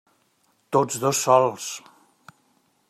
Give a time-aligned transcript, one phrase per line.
[0.77, 1.69] Tots dos sols.